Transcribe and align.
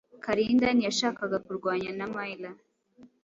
Kalinda 0.25 0.67
ntiyashakaga 0.75 1.37
kurwanya 1.45 1.89
Mayra. 2.13 2.51